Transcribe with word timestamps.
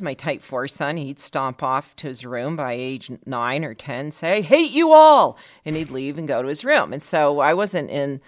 my 0.00 0.14
type 0.14 0.42
4 0.42 0.68
son, 0.68 0.96
he'd 0.96 1.20
stomp 1.20 1.62
off 1.62 1.94
to 1.96 2.08
his 2.08 2.26
room 2.26 2.56
by 2.56 2.72
age 2.72 3.10
9 3.26 3.64
or 3.64 3.74
10, 3.74 4.10
say, 4.10 4.38
I 4.38 4.40
hate 4.40 4.72
you 4.72 4.92
all. 4.92 5.38
And 5.64 5.76
he'd 5.76 5.90
leave 5.90 6.18
and 6.18 6.26
go 6.26 6.42
to 6.42 6.48
his 6.48 6.64
room. 6.64 6.92
And 6.92 7.02
so 7.02 7.38
I 7.40 7.54
wasn't 7.54 7.90
in 7.90 8.20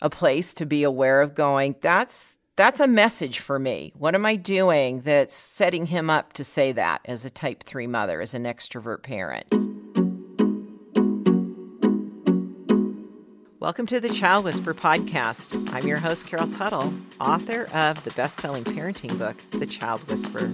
a 0.00 0.10
place 0.10 0.52
to 0.54 0.66
be 0.66 0.82
aware 0.82 1.20
of 1.22 1.34
going, 1.34 1.76
that's 1.80 2.36
that's 2.56 2.80
a 2.80 2.86
message 2.86 3.38
for 3.38 3.58
me. 3.58 3.92
What 3.98 4.14
am 4.14 4.24
I 4.24 4.36
doing 4.36 5.02
that's 5.02 5.34
setting 5.34 5.84
him 5.84 6.08
up 6.08 6.32
to 6.34 6.44
say 6.44 6.72
that 6.72 7.02
as 7.04 7.26
a 7.26 7.30
type 7.30 7.62
3 7.64 7.86
mother, 7.86 8.22
as 8.22 8.32
an 8.32 8.44
extrovert 8.44 9.02
parent? 9.02 9.75
Welcome 13.66 13.86
to 13.86 13.98
the 13.98 14.08
Child 14.08 14.44
Whisperer 14.44 14.74
podcast. 14.74 15.72
I'm 15.74 15.88
your 15.88 15.96
host, 15.96 16.28
Carol 16.28 16.46
Tuttle, 16.46 16.94
author 17.18 17.64
of 17.74 18.04
the 18.04 18.12
best 18.12 18.36
selling 18.36 18.62
parenting 18.62 19.18
book, 19.18 19.36
The 19.50 19.66
Child 19.66 20.08
Whisperer. 20.08 20.52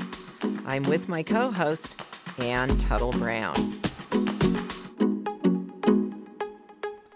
I'm 0.65 0.85
with 0.85 1.11
my 1.11 1.23
co 1.23 1.51
host, 1.51 2.01
Anne 2.39 2.79
Tuttle 2.79 3.13
Brown. 3.13 3.53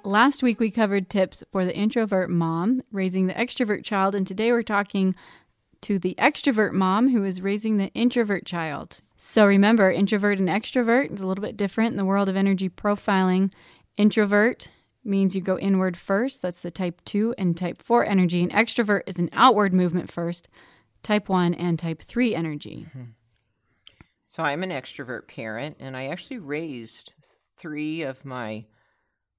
Last 0.04 0.42
week, 0.42 0.60
we 0.60 0.70
covered 0.70 1.09
tips 1.09 1.42
for 1.51 1.64
the 1.64 1.74
introvert 1.74 2.28
mom 2.28 2.82
raising 2.92 3.26
the 3.26 3.32
extrovert 3.32 3.82
child, 3.82 4.15
and 4.15 4.26
today 4.26 4.52
we're 4.52 4.62
talking 4.62 5.15
to 5.80 5.98
the 5.98 6.15
extrovert 6.18 6.73
mom 6.73 7.09
who 7.09 7.24
is 7.24 7.40
raising 7.40 7.78
the 7.78 7.90
introvert 7.95 8.45
child. 8.45 8.98
So 9.16 9.46
remember, 9.46 9.90
introvert 9.90 10.38
and 10.40 10.48
extrovert 10.51 11.15
is 11.15 11.23
a 11.23 11.26
little 11.26 11.40
bit 11.40 11.56
different 11.56 11.92
in 11.92 11.96
the 11.96 12.04
world 12.04 12.28
of 12.28 12.37
energy 12.37 12.68
profiling. 12.68 13.51
Introvert 13.96 14.68
means 15.06 15.34
you 15.34 15.41
go 15.41 15.59
inward 15.59 15.96
first. 15.96 16.42
That's 16.42 16.62
the 16.62 16.70
type 16.70 17.02
2 17.05 17.34
and 17.38 17.56
type 17.56 17.83
4 17.83 18.05
energy. 18.05 18.42
And 18.42 18.52
extrovert 18.52 19.02
is 19.06 19.19
an 19.19 19.30
outward 19.32 19.73
movement 19.73 20.10
first, 20.10 20.48
type 21.02 21.29
1 21.29 21.55
and 21.55 21.79
type 21.79 22.02
3 22.02 22.34
energy. 22.34 22.87
Mm-hmm. 22.88 23.05
So 24.27 24.42
I'm 24.42 24.62
an 24.62 24.70
extrovert 24.70 25.29
parent, 25.29 25.77
and 25.79 25.96
I 25.96 26.06
actually 26.06 26.38
raised 26.38 27.12
three 27.57 28.02
of 28.02 28.24
my 28.24 28.65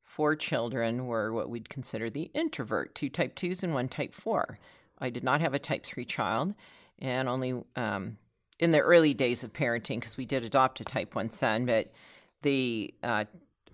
four 0.04 0.36
children 0.36 1.06
were 1.06 1.34
what 1.34 1.50
we'd 1.50 1.70
consider 1.70 2.09
the 2.09 2.31
introvert, 2.34 2.96
two 2.96 3.09
type 3.09 3.36
2s 3.36 3.64
and 3.64 3.74
one 3.74 3.90
type 3.90 4.14
4. 4.14 4.58
I 5.00 5.09
did 5.09 5.24
not 5.24 5.42
have 5.42 5.54
a 5.54 5.59
type 5.59 5.86
3 5.86 6.06
child, 6.06 6.56
and 7.00 7.28
only 7.28 7.62
um, 7.76 8.18
in 8.59 8.72
the 8.72 8.80
early 8.80 9.14
days 9.14 9.44
of 9.44 9.54
parenting, 9.54 10.00
because 10.00 10.18
we 10.18 10.26
did 10.26 10.44
adopt 10.44 10.80
a 10.80 10.86
type 10.86 11.14
1 11.16 11.30
son, 11.31 11.66
but 11.66 11.92
the 12.42 12.94
uh, 13.04 13.26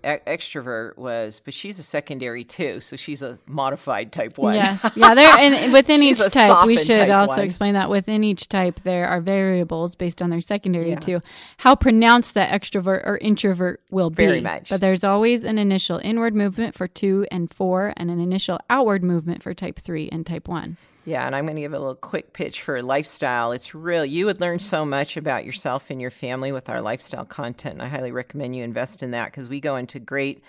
extrovert 0.04 0.98
was, 0.98 1.42
but 1.44 1.54
she's 1.54 1.80
a 1.80 1.84
secondary 1.84 2.44
too, 2.44 2.80
so 2.80 2.96
she's 2.96 3.22
a 3.22 3.40
modified 3.46 4.12
type 4.12 4.38
one. 4.38 4.56
Yes, 4.56 4.86
yeah. 4.96 5.14
There 5.16 5.28
and 5.38 5.74
within 5.74 6.04
each 6.04 6.20
type, 6.32 6.66
we 6.66 6.78
should 6.78 7.10
also 7.10 7.38
one. 7.38 7.42
explain 7.42 7.74
that 7.74 7.90
within 7.90 8.24
each 8.24 8.50
type 8.50 8.82
there 8.84 9.08
are 9.08 9.22
variables 9.22 9.96
based 9.96 10.22
on 10.22 10.30
their 10.30 10.42
secondary 10.42 10.92
yeah. 10.92 11.00
too. 11.00 11.22
How 11.58 11.76
pronounced 11.76 12.34
that 12.34 12.50
extrovert 12.52 13.06
or 13.06 13.18
introvert 13.18 13.82
will 13.90 14.10
be. 14.10 14.26
Very 14.26 14.42
much. 14.42 14.70
But 14.70 14.82
there's 14.82 15.04
always 15.04 15.44
an 15.44 15.58
initial 15.58 16.00
inward 16.04 16.36
movement 16.36 16.76
for 16.76 16.88
two 16.88 17.26
and 17.32 17.54
four, 17.54 17.94
and 17.98 18.12
an 18.12 18.20
initial 18.20 18.60
outward 18.70 19.04
movement 19.04 19.42
for 19.42 19.54
type 19.54 19.80
three 19.80 20.10
and 20.12 20.26
type 20.26 20.48
one. 20.48 20.78
Yeah, 21.06 21.26
and 21.26 21.36
I'm 21.36 21.46
going 21.46 21.56
to 21.56 21.62
give 21.62 21.74
a 21.74 21.80
little 21.80 21.96
quick 21.96 22.34
pitch 22.34 22.62
for 22.62 22.82
lifestyle. 22.82 23.52
It's 23.52 23.76
real. 23.76 24.06
You 24.06 24.26
would 24.28 24.40
learn 24.40 24.60
so 24.60 24.86
much 24.86 25.18
about 25.18 25.46
yourself 25.46 25.90
and 25.90 26.00
your 26.00 26.12
family 26.12 26.52
with 26.52 26.70
our 26.70 26.82
lifestyle 26.82 27.26
content. 27.26 27.74
And 27.74 27.82
I 27.82 27.88
highly 27.88 28.12
recommend 28.12 28.56
you 28.56 28.64
invest 28.64 29.04
in 29.04 29.12
that 29.12 29.26
because 29.26 29.50
we 29.50 29.60
go 29.60 29.76
into 29.76 30.00
great 30.00 30.42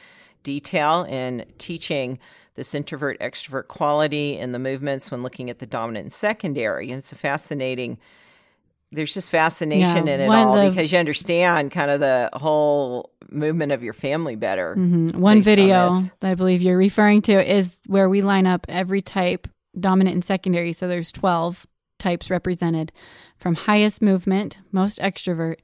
detail 0.44 1.02
in 1.04 1.44
teaching 1.58 2.18
this 2.54 2.74
introvert 2.74 3.18
extrovert 3.18 3.66
quality 3.66 4.38
and 4.38 4.54
the 4.54 4.58
movements 4.60 5.10
when 5.10 5.22
looking 5.22 5.50
at 5.50 5.58
the 5.58 5.66
dominant 5.66 6.04
and 6.04 6.12
secondary. 6.12 6.90
And 6.90 6.98
it's 6.98 7.12
a 7.12 7.16
fascinating 7.16 7.98
there's 8.94 9.14
just 9.14 9.30
fascination 9.30 10.06
yeah, 10.06 10.14
in 10.14 10.20
it 10.20 10.28
all 10.28 10.54
the, 10.54 10.70
because 10.70 10.92
you 10.92 10.98
understand 10.98 11.72
kind 11.72 11.90
of 11.90 11.98
the 12.00 12.30
whole 12.32 13.10
movement 13.28 13.72
of 13.72 13.82
your 13.82 13.92
family 13.92 14.36
better. 14.36 14.76
Mm-hmm. 14.76 15.18
One 15.18 15.42
video 15.42 15.88
on 15.88 16.12
I 16.22 16.34
believe 16.34 16.62
you're 16.62 16.78
referring 16.78 17.22
to 17.22 17.52
is 17.52 17.74
where 17.86 18.08
we 18.08 18.20
line 18.20 18.46
up 18.46 18.66
every 18.68 19.02
type 19.02 19.48
dominant 19.78 20.14
and 20.14 20.24
secondary. 20.24 20.72
So 20.72 20.88
there's 20.88 21.12
12 21.12 21.66
types 21.98 22.30
represented 22.30 22.92
from 23.36 23.54
highest 23.54 24.02
movement, 24.02 24.58
most 24.72 24.98
extrovert, 24.98 25.56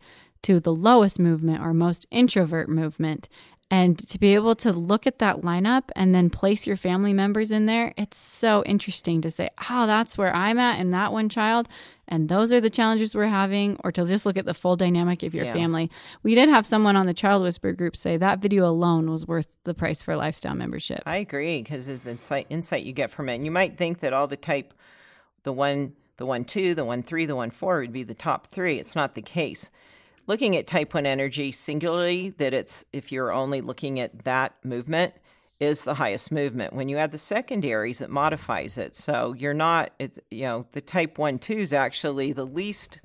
to 0.43 0.59
the 0.59 0.73
lowest 0.73 1.19
movement 1.19 1.63
or 1.63 1.75
most 1.75 2.07
introvert 2.11 2.69
movement. 2.69 3.29
And 3.73 3.97
to 4.09 4.19
be 4.19 4.35
able 4.35 4.57
to 4.57 4.73
look 4.73 5.07
at 5.07 5.21
that 5.21 5.43
lineup 5.43 5.85
and 5.95 6.13
then 6.13 6.29
place 6.29 6.67
your 6.67 6.77
family 6.77 7.13
members 7.13 7.53
in 7.53 7.67
there, 7.67 7.95
it's 7.97 8.17
so 8.17 8.65
interesting 8.65 9.21
to 9.23 9.31
say, 9.31 9.49
oh, 9.71 9.87
that's 9.87 10.19
where 10.19 10.35
I'm 10.35 10.59
at 10.59 10.81
and 10.81 10.93
that 10.93 11.13
one 11.13 11.29
child. 11.29 11.69
And 12.09 12.29
those 12.29 12.51
are 12.51 12.61
the 12.61 12.69
challenges 12.69 13.15
we're 13.15 13.27
having, 13.27 13.79
or 13.85 13.93
to 13.93 14.05
just 14.05 14.27
look 14.27 14.37
at 14.37 14.45
the 14.45 14.55
full 14.55 14.75
dynamic 14.75 15.23
of 15.23 15.33
your 15.33 15.45
yeah. 15.45 15.53
family. 15.53 15.89
We 16.25 16.35
did 16.35 16.49
have 16.49 16.67
someone 16.67 16.97
on 16.97 17.07
the 17.07 17.15
Child 17.15 17.45
Whisperer 17.45 17.73
group 17.73 17.95
say 17.95 18.17
that 18.17 18.41
video 18.41 18.69
alone 18.69 19.09
was 19.09 19.25
worth 19.25 19.47
the 19.63 19.75
price 19.75 20.03
for 20.03 20.11
a 20.11 20.17
lifestyle 20.17 20.57
membership. 20.57 21.05
I 21.07 21.19
agree 21.19 21.63
because 21.63 21.87
the 21.87 22.01
insight, 22.11 22.47
insight 22.51 22.83
you 22.83 22.93
get 22.93 23.13
from 23.13 23.29
it. 23.29 23.37
And 23.37 23.45
you 23.45 23.53
might 23.53 23.79
think 23.79 24.01
that 24.01 24.13
all 24.13 24.27
the 24.27 24.37
type, 24.37 24.75
the 25.45 25.53
one, 25.53 25.93
the 26.17 26.27
one 26.27 26.45
two, 26.45 26.75
the 26.75 26.85
one 26.85 27.05
three, 27.05 27.27
the 27.27 27.37
one 27.37 27.53
four 27.53 27.79
would 27.79 27.93
be 27.93 28.03
the 28.03 28.15
top 28.15 28.49
three. 28.49 28.81
It's 28.81 28.97
not 28.97 29.15
the 29.15 29.23
case 29.23 29.71
looking 30.27 30.57
at 30.57 30.67
type 30.67 30.95
1 30.95 31.07
energy 31.07 31.53
singularly, 31.53 32.31
that 32.39 32.55
it's 32.55 32.85
if 32.93 33.13
you're 33.13 33.33
only 33.33 33.61
looking 33.61 34.01
at 34.01 34.25
that 34.25 34.55
movement, 34.65 35.15
is 35.61 35.85
the 35.85 35.95
highest 35.95 36.33
movement. 36.33 36.73
When 36.73 36.89
you 36.89 36.97
add 36.97 37.13
the 37.13 37.19
secondaries, 37.19 38.01
it 38.01 38.09
modifies 38.09 38.79
it. 38.79 38.97
So 38.97 39.35
you're 39.35 39.55
not, 39.55 39.93
it's, 39.99 40.19
you 40.31 40.43
know, 40.43 40.67
the 40.73 40.81
type 40.81 41.19
1 41.19 41.39
2 41.39 41.59
is 41.59 41.73
actually 41.73 42.33
the 42.33 42.47
least 42.47 43.01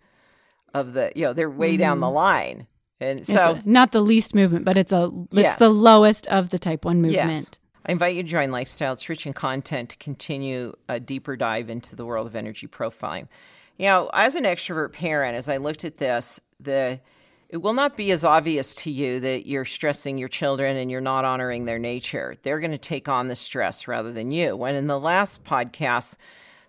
of 0.73 0.93
the, 0.93 1.11
you 1.15 1.23
know, 1.23 1.33
they're 1.33 1.49
way 1.49 1.73
mm-hmm. 1.73 1.81
down 1.81 1.99
the 1.99 2.07
mm-hmm. 2.07 2.15
line. 2.15 2.67
And 3.01 3.27
so, 3.27 3.59
a, 3.61 3.69
not 3.69 3.91
the 3.91 4.01
least 4.01 4.33
movement, 4.33 4.63
but 4.63 4.77
it's 4.77 4.93
a 4.93 5.11
it's 5.31 5.35
yes. 5.35 5.59
the 5.59 5.69
lowest 5.69 6.27
of 6.27 6.49
the 6.49 6.57
type 6.57 6.85
one 6.85 7.01
movement. 7.01 7.37
Yes. 7.37 7.59
I 7.85 7.91
invite 7.91 8.15
you 8.15 8.23
to 8.23 8.29
join 8.29 8.51
Lifestyle. 8.51 8.93
It's 8.93 9.07
rich 9.09 9.27
in 9.27 9.33
content 9.33 9.89
to 9.89 9.97
continue 9.97 10.73
a 10.87 10.99
deeper 10.99 11.35
dive 11.35 11.69
into 11.69 11.95
the 11.95 12.05
world 12.05 12.25
of 12.25 12.35
energy 12.35 12.67
profiling. 12.67 13.27
You 13.77 13.87
know, 13.87 14.09
as 14.13 14.35
an 14.35 14.43
extrovert 14.43 14.93
parent, 14.93 15.35
as 15.35 15.49
I 15.49 15.57
looked 15.57 15.83
at 15.83 15.97
this, 15.97 16.39
the 16.59 16.99
it 17.47 17.57
will 17.57 17.73
not 17.73 17.95
be 17.95 18.11
as 18.11 18.23
obvious 18.23 18.73
to 18.75 18.89
you 18.89 19.19
that 19.19 19.47
you're 19.47 19.65
stressing 19.65 20.17
your 20.17 20.27
children 20.27 20.77
and 20.77 20.89
you're 20.89 20.99
not 20.99 21.25
honoring 21.25 21.65
their 21.65 21.77
nature. 21.77 22.35
They're 22.41 22.59
going 22.59 22.71
to 22.71 22.77
take 22.77 23.07
on 23.07 23.27
the 23.27 23.35
stress 23.35 23.87
rather 23.87 24.11
than 24.11 24.31
you. 24.31 24.57
When 24.57 24.75
in 24.75 24.87
the 24.87 24.99
last 24.99 25.43
podcast, 25.43 26.17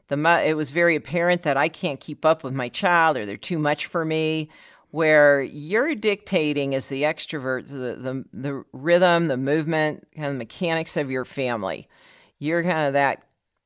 the 0.08 0.42
it 0.44 0.54
was 0.54 0.70
very 0.70 0.94
apparent 0.94 1.42
that 1.42 1.56
I 1.56 1.68
can't 1.68 1.98
keep 1.98 2.24
up 2.24 2.44
with 2.44 2.52
my 2.52 2.68
child 2.68 3.16
or 3.16 3.24
they're 3.24 3.36
too 3.36 3.58
much 3.58 3.86
for 3.86 4.04
me. 4.04 4.50
Where 4.90 5.42
you're 5.42 5.94
dictating 5.94 6.74
as 6.74 6.88
the 6.88 7.02
extrovert 7.02 7.68
the, 7.68 7.96
the, 8.00 8.24
the 8.32 8.64
rhythm, 8.72 9.28
the 9.28 9.36
movement, 9.36 10.06
kind 10.14 10.28
of 10.28 10.34
the 10.34 10.38
mechanics 10.38 10.96
of 10.96 11.10
your 11.10 11.24
family. 11.24 11.88
You're 12.38 12.62
kind 12.62 12.86
of 12.86 12.92
that 12.92 13.22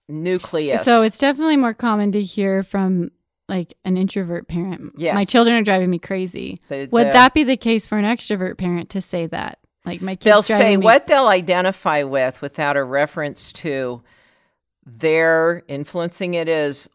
nucleus. 0.08 0.84
So 0.84 1.02
it's 1.02 1.18
definitely 1.18 1.56
more 1.56 1.74
common 1.74 2.10
to 2.12 2.22
hear 2.22 2.62
from 2.62 3.10
like 3.50 3.74
an 3.84 3.96
introvert 3.96 4.48
parent. 4.48 4.92
Yes. 4.96 5.14
My 5.14 5.24
children 5.24 5.56
are 5.56 5.62
driving 5.62 5.90
me 5.90 5.98
crazy. 5.98 6.60
The, 6.68 6.86
the, 6.86 6.88
Would 6.92 7.08
that 7.08 7.34
be 7.34 7.44
the 7.44 7.56
case 7.56 7.86
for 7.86 7.98
an 7.98 8.04
extrovert 8.04 8.56
parent 8.56 8.88
to 8.90 9.00
say 9.00 9.26
that? 9.26 9.58
Like 9.84 10.00
my 10.00 10.14
kids 10.14 10.24
They'll 10.24 10.42
say 10.42 10.76
me- 10.76 10.84
what 10.84 11.06
they'll 11.06 11.26
identify 11.26 12.04
with 12.04 12.40
without 12.40 12.76
a 12.76 12.84
reference 12.84 13.52
to 13.54 14.02
their 14.86 15.64
influencing 15.68 16.34
it 16.34 16.48
is 16.48 16.88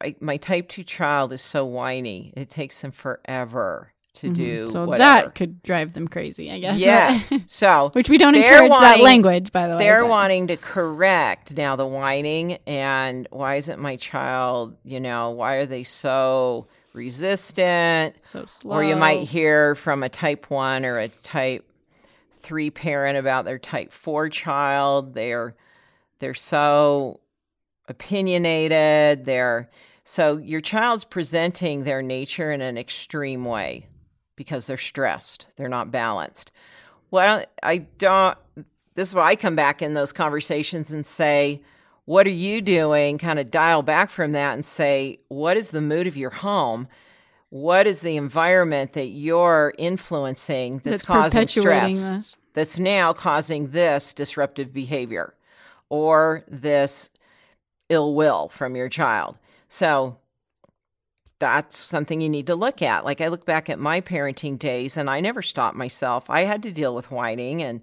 I, 0.00 0.16
my 0.20 0.36
type 0.36 0.68
2 0.68 0.82
child 0.84 1.32
is 1.32 1.42
so 1.42 1.64
whiny. 1.64 2.32
It 2.36 2.50
takes 2.50 2.80
them 2.80 2.92
forever 2.92 3.93
to 4.14 4.28
mm-hmm. 4.28 4.34
do 4.34 4.66
so 4.68 4.86
whatever. 4.86 4.98
that 4.98 5.34
could 5.34 5.62
drive 5.62 5.92
them 5.92 6.06
crazy 6.06 6.50
i 6.50 6.58
guess 6.58 6.78
yes 6.78 7.32
so 7.46 7.90
which 7.92 8.08
we 8.08 8.16
don't 8.16 8.34
encourage 8.34 8.70
wanting, 8.70 8.88
that 8.88 9.00
language 9.00 9.52
by 9.52 9.66
the 9.66 9.74
way 9.76 9.82
they're 9.82 10.02
but. 10.02 10.10
wanting 10.10 10.46
to 10.46 10.56
correct 10.56 11.56
now 11.56 11.76
the 11.76 11.86
whining 11.86 12.58
and 12.66 13.26
why 13.30 13.56
isn't 13.56 13.80
my 13.80 13.96
child 13.96 14.76
you 14.84 15.00
know 15.00 15.30
why 15.30 15.56
are 15.56 15.66
they 15.66 15.82
so 15.82 16.66
resistant 16.92 18.14
so 18.22 18.44
slow 18.46 18.76
or 18.76 18.84
you 18.84 18.94
might 18.94 19.26
hear 19.26 19.74
from 19.74 20.02
a 20.02 20.08
type 20.08 20.48
1 20.48 20.84
or 20.84 20.98
a 20.98 21.08
type 21.08 21.68
3 22.38 22.70
parent 22.70 23.18
about 23.18 23.44
their 23.44 23.58
type 23.58 23.92
4 23.92 24.28
child 24.28 25.14
they're 25.14 25.56
they're 26.20 26.34
so 26.34 27.20
opinionated 27.88 29.24
they're 29.24 29.68
so 30.04 30.36
your 30.36 30.60
child's 30.60 31.04
presenting 31.04 31.82
their 31.82 32.00
nature 32.00 32.52
in 32.52 32.60
an 32.60 32.78
extreme 32.78 33.44
way 33.44 33.88
because 34.36 34.66
they're 34.66 34.76
stressed, 34.76 35.46
they're 35.56 35.68
not 35.68 35.90
balanced. 35.90 36.50
Well, 37.10 37.44
I 37.62 37.78
don't, 37.78 38.36
this 38.94 39.08
is 39.08 39.14
why 39.14 39.28
I 39.28 39.36
come 39.36 39.56
back 39.56 39.82
in 39.82 39.94
those 39.94 40.12
conversations 40.12 40.92
and 40.92 41.06
say, 41.06 41.62
what 42.06 42.26
are 42.26 42.30
you 42.30 42.60
doing? 42.60 43.18
Kind 43.18 43.38
of 43.38 43.50
dial 43.50 43.82
back 43.82 44.10
from 44.10 44.32
that 44.32 44.54
and 44.54 44.64
say, 44.64 45.20
what 45.28 45.56
is 45.56 45.70
the 45.70 45.80
mood 45.80 46.06
of 46.06 46.16
your 46.16 46.30
home? 46.30 46.88
What 47.50 47.86
is 47.86 48.00
the 48.00 48.16
environment 48.16 48.94
that 48.94 49.06
you're 49.06 49.72
influencing 49.78 50.78
that's, 50.78 50.84
that's 50.84 51.04
causing 51.04 51.46
stress? 51.46 51.92
This. 51.92 52.36
That's 52.52 52.78
now 52.78 53.12
causing 53.12 53.70
this 53.70 54.12
disruptive 54.12 54.72
behavior 54.72 55.34
or 55.88 56.44
this 56.48 57.10
ill 57.88 58.14
will 58.14 58.48
from 58.48 58.76
your 58.76 58.88
child. 58.88 59.36
So 59.68 60.18
that's 61.44 61.76
something 61.76 62.22
you 62.22 62.30
need 62.30 62.46
to 62.46 62.54
look 62.54 62.80
at. 62.80 63.04
Like 63.04 63.20
I 63.20 63.28
look 63.28 63.44
back 63.44 63.68
at 63.68 63.78
my 63.78 64.00
parenting 64.00 64.58
days 64.58 64.96
and 64.96 65.10
I 65.10 65.20
never 65.20 65.42
stopped 65.42 65.76
myself. 65.76 66.30
I 66.30 66.44
had 66.44 66.62
to 66.62 66.72
deal 66.72 66.94
with 66.94 67.10
whining 67.10 67.62
and 67.62 67.82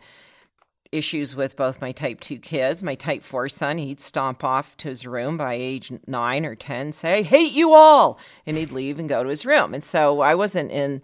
issues 0.92 1.36
with 1.36 1.56
both 1.56 1.80
my 1.80 1.92
type 1.92 2.22
2 2.22 2.40
kids. 2.40 2.82
My 2.82 2.96
type 2.96 3.22
4 3.22 3.50
son, 3.50 3.78
he'd 3.78 4.02
stomp 4.02 4.44
off 4.44 4.76
to 4.78 4.88
his 4.88 5.06
room 5.06 5.38
by 5.38 5.54
age 5.54 5.94
9 6.08 6.44
or 6.44 6.56
10, 6.56 6.92
say, 6.92 7.20
I 7.20 7.22
hate 7.22 7.54
you 7.54 7.72
all. 7.74 8.18
And 8.48 8.58
he'd 8.58 8.72
leave 8.72 8.98
and 8.98 9.08
go 9.08 9.22
to 9.22 9.30
his 9.30 9.46
room. 9.46 9.76
And 9.76 9.84
so 9.84 10.22
I 10.22 10.34
wasn't 10.34 10.72
in 10.72 11.04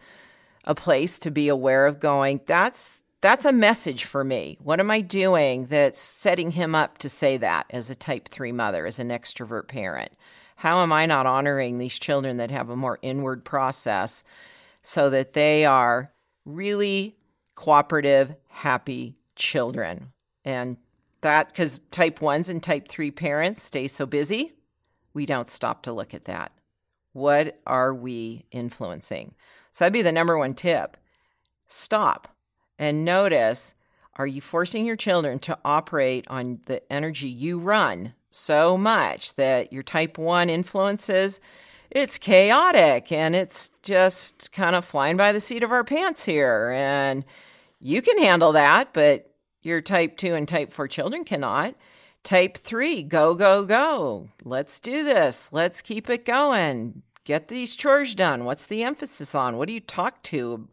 a 0.63 0.74
place 0.74 1.19
to 1.19 1.30
be 1.30 1.48
aware 1.48 1.86
of 1.86 2.00
going, 2.00 2.42
that's 2.48 3.04
that's 3.21 3.45
a 3.45 3.54
message 3.54 4.04
for 4.04 4.24
me. 4.24 4.57
What 4.63 4.80
am 4.80 4.89
I 4.89 5.01
doing 5.01 5.65
that's 5.65 6.00
setting 6.00 6.51
him 6.51 6.74
up 6.74 6.98
to 7.00 7.09
say 7.09 7.38
that 7.38 7.68
as 7.69 7.92
a 7.92 7.95
type 7.95 8.30
3 8.30 8.51
mother, 8.51 8.88
as 8.88 8.98
an 8.98 9.09
extrovert 9.09 9.68
parent? 9.68 10.12
How 10.57 10.81
am 10.81 10.92
I 10.92 11.06
not 11.06 11.27
honoring 11.27 11.77
these 11.77 12.00
children 12.00 12.38
that 12.38 12.50
have 12.50 12.69
a 12.69 12.75
more 12.75 12.98
inward 13.04 13.45
process 13.45 14.24
so 14.81 15.09
that 15.12 15.33
they 15.33 15.65
are 15.65 16.12
really 16.45 17.15
cooperative, 17.54 18.36
happy 18.48 19.15
children? 19.36 20.13
And 20.44 20.77
that, 21.21 21.50
because 21.50 21.80
type 21.92 22.19
1s 22.19 22.50
and 22.50 22.62
type 22.62 22.88
3 22.88 23.12
parents 23.12 23.62
stay 23.62 23.88
so 23.88 24.07
busy, 24.07 24.54
we 25.13 25.27
don't 25.27 25.48
stop 25.48 25.83
to 25.83 25.94
look 25.94 26.15
at 26.15 26.25
that. 26.25 26.51
What 27.13 27.59
are 27.68 27.94
we 27.94 28.45
influencing? 28.50 29.36
So 29.71 29.86
that'd 29.86 29.94
be 29.94 30.01
the 30.01 30.12
number 30.12 30.39
one 30.39 30.56
tip. 30.56 30.98
Stop 31.68 32.36
and 32.80 33.06
notice 33.06 33.75
are 34.15 34.25
you 34.25 34.42
forcing 34.42 34.88
your 34.88 34.95
children 34.95 35.38
to 35.38 35.59
operate 35.63 36.25
on 36.30 36.62
the 36.65 36.81
energy 36.92 37.27
you 37.27 37.59
run 37.59 38.15
so 38.29 38.77
much 38.77 39.35
that 39.35 39.71
your 39.71 39.83
type 39.83 40.18
1 40.18 40.50
influences 40.50 41.39
it's 41.89 42.18
chaotic 42.18 43.12
and 43.12 43.35
it's 43.35 43.71
just 43.81 44.51
kind 44.51 44.75
of 44.75 44.83
flying 44.83 45.18
by 45.18 45.31
the 45.31 45.39
seat 45.39 45.63
of 45.63 45.71
our 45.71 45.83
pants 45.83 46.25
here. 46.25 46.71
And 46.75 47.25
you 47.79 48.01
can 48.01 48.18
handle 48.19 48.51
that 48.53 48.94
but 48.94 49.31
your 49.62 49.81
type 49.81 50.18
2 50.18 50.35
and 50.35 50.47
type 50.47 50.74
4 50.74 50.88
children 50.88 51.24
cannot. 51.24 51.75
Type 52.24 52.57
3 52.57 53.03
go 53.03 53.35
go 53.35 53.65
go. 53.65 54.30
Let's 54.44 54.80
do 54.80 55.03
this. 55.03 55.50
Let's 55.51 55.81
keep 55.81 56.09
it 56.09 56.25
going. 56.25 57.03
Get 57.23 57.47
these 57.47 57.75
chores 57.75 58.15
done. 58.15 58.45
What's 58.45 58.65
the 58.65 58.83
emphasis 58.83 59.35
on? 59.35 59.57
What 59.57 59.68
do 59.68 59.73
you 59.73 59.81
talk 59.81 60.23
to 60.23 60.68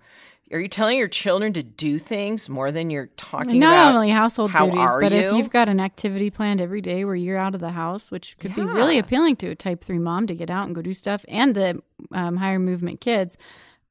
are 0.55 0.61
you 0.61 0.69
telling 0.69 0.99
your 0.99 1.09
children 1.09 1.53
to 1.55 1.65
do 1.65 1.99
things 1.99 2.49
more 2.49 2.71
than 2.71 2.89
you're 2.89 3.09
talking 3.17 3.59
Not 3.59 3.73
about? 3.73 3.85
Not 3.87 3.95
only 3.97 4.11
household 4.11 4.53
duties, 4.53 4.89
but 5.01 5.11
you? 5.11 5.19
if 5.19 5.35
you've 5.35 5.51
got 5.51 5.69
an 5.69 5.81
activity 5.81 6.31
planned 6.31 6.61
every 6.61 6.81
day 6.81 7.05
where 7.05 7.17
you're 7.17 7.37
out 7.37 7.57
of 7.57 7.61
the 7.61 7.73
house, 7.73 8.13
which 8.13 8.39
could 8.39 8.53
yeah. 8.53 8.59
be 8.59 8.65
really 8.65 8.97
appealing 9.01 9.35
to 9.37 9.49
a 9.49 9.57
type 9.57 9.83
three 9.83 9.99
mom 9.99 10.29
to 10.29 10.35
get 10.35 10.51
out 10.51 10.67
and 10.67 10.75
go 10.77 10.81
do 10.81 10.95
stuff, 10.95 11.25
and 11.27 11.57
the 11.57 11.83
um, 12.13 12.37
higher 12.37 12.61
movement 12.61 13.01
kids, 13.01 13.37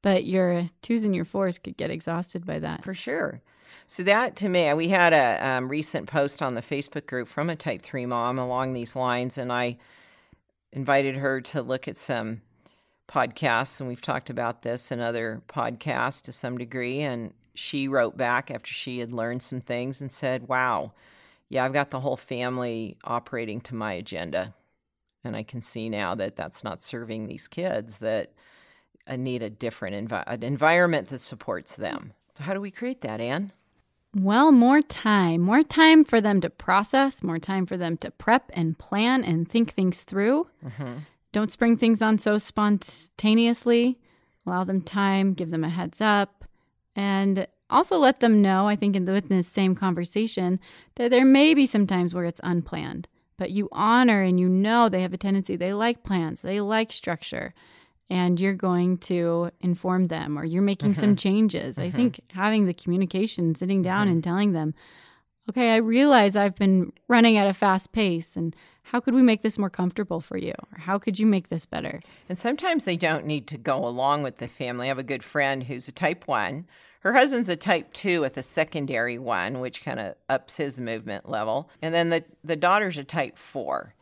but 0.00 0.24
your 0.24 0.70
twos 0.80 1.04
and 1.04 1.14
your 1.14 1.26
fours 1.26 1.58
could 1.58 1.76
get 1.76 1.90
exhausted 1.90 2.46
by 2.46 2.58
that. 2.60 2.82
For 2.82 2.94
sure. 2.94 3.42
So 3.86 4.02
that 4.04 4.34
to 4.36 4.48
me, 4.48 4.72
we 4.72 4.88
had 4.88 5.12
a 5.12 5.46
um, 5.46 5.68
recent 5.68 6.08
post 6.08 6.40
on 6.40 6.54
the 6.54 6.62
Facebook 6.62 7.04
group 7.04 7.28
from 7.28 7.50
a 7.50 7.56
type 7.56 7.82
three 7.82 8.06
mom 8.06 8.38
along 8.38 8.72
these 8.72 8.96
lines, 8.96 9.36
and 9.36 9.52
I 9.52 9.76
invited 10.72 11.16
her 11.16 11.42
to 11.42 11.60
look 11.60 11.86
at 11.86 11.98
some 11.98 12.40
podcasts, 13.08 13.80
and 13.80 13.88
we've 13.88 14.00
talked 14.00 14.30
about 14.30 14.62
this 14.62 14.90
in 14.90 15.00
other 15.00 15.42
podcasts 15.48 16.22
to 16.22 16.32
some 16.32 16.58
degree. 16.58 17.00
And 17.00 17.32
she 17.54 17.88
wrote 17.88 18.16
back 18.16 18.50
after 18.50 18.72
she 18.72 18.98
had 18.98 19.12
learned 19.12 19.42
some 19.42 19.60
things 19.60 20.00
and 20.00 20.12
said, 20.12 20.48
Wow, 20.48 20.92
yeah, 21.48 21.64
I've 21.64 21.72
got 21.72 21.90
the 21.90 22.00
whole 22.00 22.16
family 22.16 22.96
operating 23.04 23.60
to 23.62 23.74
my 23.74 23.92
agenda. 23.92 24.54
And 25.22 25.36
I 25.36 25.42
can 25.42 25.62
see 25.62 25.88
now 25.88 26.14
that 26.16 26.36
that's 26.36 26.64
not 26.64 26.82
serving 26.82 27.26
these 27.26 27.48
kids 27.48 27.98
that 27.98 28.32
I 29.06 29.16
need 29.16 29.42
a 29.42 29.50
different 29.50 30.08
envi- 30.08 30.24
an 30.26 30.42
environment 30.42 31.08
that 31.08 31.20
supports 31.20 31.76
them. 31.76 32.12
So, 32.36 32.44
how 32.44 32.54
do 32.54 32.60
we 32.60 32.70
create 32.70 33.00
that, 33.02 33.20
Anne? 33.20 33.52
Well, 34.14 34.52
more 34.52 34.80
time. 34.80 35.40
More 35.40 35.62
time 35.62 36.04
for 36.04 36.20
them 36.20 36.40
to 36.42 36.50
process, 36.50 37.22
more 37.22 37.38
time 37.38 37.66
for 37.66 37.76
them 37.76 37.96
to 37.98 38.10
prep 38.10 38.50
and 38.54 38.78
plan 38.78 39.24
and 39.24 39.48
think 39.48 39.72
things 39.72 40.02
through. 40.02 40.48
Mm-hmm. 40.64 40.98
Don't 41.34 41.50
spring 41.50 41.76
things 41.76 42.00
on 42.00 42.16
so 42.18 42.38
spontaneously. 42.38 43.98
Allow 44.46 44.62
them 44.62 44.80
time, 44.80 45.34
give 45.34 45.50
them 45.50 45.64
a 45.64 45.68
heads 45.68 46.00
up, 46.00 46.44
and 46.94 47.48
also 47.68 47.98
let 47.98 48.20
them 48.20 48.40
know, 48.40 48.68
I 48.68 48.76
think, 48.76 48.94
in 48.94 49.04
the, 49.04 49.12
within 49.12 49.38
the 49.38 49.42
same 49.42 49.74
conversation, 49.74 50.60
that 50.94 51.10
there 51.10 51.24
may 51.24 51.52
be 51.52 51.66
some 51.66 51.88
times 51.88 52.14
where 52.14 52.24
it's 52.24 52.40
unplanned, 52.44 53.08
but 53.36 53.50
you 53.50 53.68
honor 53.72 54.22
and 54.22 54.38
you 54.38 54.48
know 54.48 54.88
they 54.88 55.02
have 55.02 55.12
a 55.12 55.18
tendency, 55.18 55.56
they 55.56 55.72
like 55.72 56.04
plans, 56.04 56.42
they 56.42 56.60
like 56.60 56.92
structure, 56.92 57.52
and 58.08 58.38
you're 58.38 58.54
going 58.54 58.98
to 58.98 59.50
inform 59.60 60.06
them 60.06 60.38
or 60.38 60.44
you're 60.44 60.62
making 60.62 60.92
mm-hmm. 60.92 61.00
some 61.00 61.16
changes. 61.16 61.78
Mm-hmm. 61.78 61.88
I 61.88 61.90
think 61.90 62.20
having 62.28 62.66
the 62.66 62.74
communication, 62.74 63.56
sitting 63.56 63.82
down 63.82 64.06
mm-hmm. 64.06 64.12
and 64.12 64.24
telling 64.24 64.52
them, 64.52 64.72
okay, 65.48 65.72
I 65.72 65.76
realize 65.76 66.36
I've 66.36 66.56
been 66.56 66.92
running 67.08 67.36
at 67.36 67.48
a 67.48 67.52
fast 67.52 67.92
pace 67.92 68.36
and 68.36 68.54
how 68.84 69.00
could 69.00 69.14
we 69.14 69.22
make 69.22 69.42
this 69.42 69.58
more 69.58 69.70
comfortable 69.70 70.20
for 70.20 70.36
you? 70.36 70.52
Or 70.72 70.78
how 70.78 70.98
could 70.98 71.18
you 71.18 71.26
make 71.26 71.48
this 71.48 71.66
better? 71.66 72.00
And 72.28 72.38
sometimes 72.38 72.84
they 72.84 72.96
don't 72.96 73.26
need 73.26 73.46
to 73.48 73.58
go 73.58 73.84
along 73.84 74.22
with 74.22 74.38
the 74.38 74.48
family. 74.48 74.86
I 74.86 74.88
have 74.88 74.98
a 74.98 75.02
good 75.02 75.22
friend 75.22 75.64
who's 75.64 75.88
a 75.88 75.92
type 75.92 76.28
one. 76.28 76.66
Her 77.00 77.12
husband's 77.12 77.48
a 77.48 77.56
type 77.56 77.92
two 77.92 78.20
with 78.20 78.36
a 78.36 78.42
secondary 78.42 79.18
one, 79.18 79.60
which 79.60 79.82
kind 79.82 80.00
of 80.00 80.14
ups 80.28 80.56
his 80.56 80.80
movement 80.80 81.28
level. 81.28 81.70
And 81.82 81.94
then 81.94 82.10
the, 82.10 82.24
the 82.42 82.56
daughter's 82.56 82.98
a 82.98 83.04
type 83.04 83.38
four. 83.38 83.94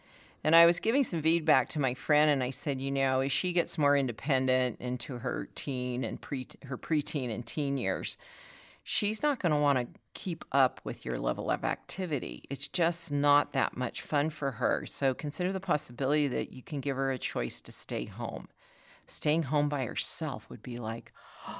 And 0.45 0.57
I 0.57 0.67
was 0.67 0.81
giving 0.81 1.05
some 1.05 1.23
feedback 1.23 1.69
to 1.71 1.81
my 1.81 1.95
friend, 1.95 2.29
and 2.29 2.43
I 2.43 2.51
said, 2.51 2.81
you 2.81 2.91
know, 2.91 3.21
as 3.21 3.31
she 3.31 3.53
gets 3.53 3.79
more 3.79 3.97
independent 3.97 4.81
into 4.81 5.19
her 5.19 5.49
teen 5.55 6.03
and 6.03 6.21
pre 6.21 6.49
her 6.65 6.77
preteen 6.77 7.33
and 7.33 7.47
teen 7.47 7.77
years, 7.79 8.19
she's 8.83 9.23
not 9.23 9.39
going 9.39 9.55
to 9.55 9.61
want 9.61 9.79
to 9.79 10.01
keep 10.15 10.45
up 10.53 10.81
with 10.85 11.05
your 11.05 11.19
level 11.19 11.51
of 11.51 11.65
activity. 11.65 12.45
It's 12.51 12.69
just 12.69 13.11
not 13.11 13.53
that 13.53 13.77
much 13.77 14.03
fun 14.03 14.31
for 14.31 14.53
her. 14.53 14.85
So 14.87 15.15
consider 15.15 15.53
the 15.53 15.61
possibility 15.61 16.29
that 16.29 16.53
you 16.53 16.63
can 16.63 16.81
give 16.81 16.97
her 16.97 17.11
a 17.11 17.19
choice 17.19 17.61
to 17.63 17.73
stay 17.73 18.05
home. 18.05 18.49
Staying 19.07 19.45
home 19.45 19.69
by 19.69 19.85
herself 19.85 20.49
would 20.49 20.63
be 20.63 20.79
like, 20.79 21.13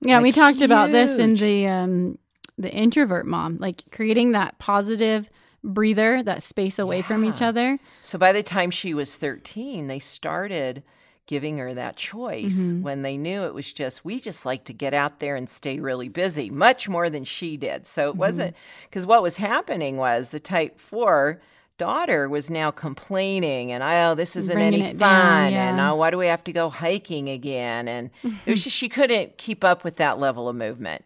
yeah, 0.00 0.16
like 0.16 0.22
we 0.22 0.32
talked 0.32 0.58
huge. 0.58 0.64
about 0.64 0.90
this 0.90 1.18
in 1.18 1.34
the 1.34 1.66
um, 1.66 2.18
the 2.58 2.70
introvert 2.70 3.26
mom, 3.26 3.56
like 3.58 3.84
creating 3.90 4.32
that 4.32 4.58
positive 4.58 5.30
breather, 5.62 6.22
that 6.22 6.42
space 6.42 6.78
away 6.78 6.98
yeah. 6.98 7.06
from 7.06 7.24
each 7.24 7.42
other. 7.42 7.78
So 8.02 8.18
by 8.18 8.32
the 8.32 8.42
time 8.42 8.70
she 8.70 8.92
was 8.94 9.16
13, 9.16 9.86
they 9.86 9.98
started 9.98 10.82
giving 11.30 11.58
her 11.58 11.72
that 11.72 11.94
choice 11.94 12.56
mm-hmm. 12.56 12.82
when 12.82 13.02
they 13.02 13.16
knew 13.16 13.44
it 13.44 13.54
was 13.54 13.72
just 13.72 14.04
we 14.04 14.18
just 14.18 14.44
like 14.44 14.64
to 14.64 14.72
get 14.72 14.92
out 14.92 15.20
there 15.20 15.36
and 15.36 15.48
stay 15.48 15.78
really 15.78 16.08
busy 16.08 16.50
much 16.50 16.88
more 16.88 17.08
than 17.08 17.22
she 17.22 17.56
did 17.56 17.86
so 17.86 18.08
it 18.08 18.10
mm-hmm. 18.10 18.18
wasn't 18.18 18.56
because 18.88 19.06
what 19.06 19.22
was 19.22 19.36
happening 19.36 19.96
was 19.96 20.30
the 20.30 20.40
type 20.40 20.80
4 20.80 21.40
daughter 21.78 22.28
was 22.28 22.50
now 22.50 22.72
complaining 22.72 23.70
and 23.70 23.80
oh 23.80 24.16
this 24.16 24.34
isn't 24.34 24.56
Bringing 24.56 24.82
any 24.82 24.88
fun 24.90 24.98
down, 24.98 25.52
yeah. 25.52 25.70
and 25.70 25.80
oh 25.80 25.94
why 25.94 26.10
do 26.10 26.18
we 26.18 26.26
have 26.26 26.42
to 26.42 26.52
go 26.52 26.68
hiking 26.68 27.28
again 27.28 27.86
and 27.86 28.10
it 28.44 28.50
was 28.50 28.64
just 28.64 28.74
she 28.74 28.88
couldn't 28.88 29.38
keep 29.38 29.62
up 29.62 29.84
with 29.84 29.98
that 29.98 30.18
level 30.18 30.48
of 30.48 30.56
movement 30.56 31.04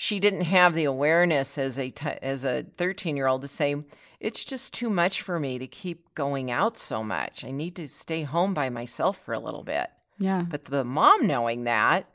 she 0.00 0.20
didn't 0.20 0.42
have 0.42 0.74
the 0.74 0.84
awareness 0.84 1.58
as 1.58 1.76
a 1.76 1.92
as 2.22 2.44
a 2.44 2.64
13 2.76 3.16
year 3.16 3.26
old 3.26 3.42
to 3.42 3.48
say 3.48 3.74
it's 4.20 4.44
just 4.44 4.72
too 4.72 4.88
much 4.88 5.22
for 5.22 5.40
me 5.40 5.58
to 5.58 5.66
keep 5.66 6.14
going 6.14 6.52
out 6.52 6.78
so 6.78 7.02
much. 7.02 7.44
I 7.44 7.50
need 7.50 7.74
to 7.76 7.88
stay 7.88 8.22
home 8.22 8.54
by 8.54 8.70
myself 8.70 9.18
for 9.24 9.34
a 9.34 9.40
little 9.40 9.64
bit. 9.64 9.88
Yeah. 10.16 10.44
But 10.48 10.66
the 10.66 10.84
mom 10.84 11.26
knowing 11.26 11.64
that 11.64 12.08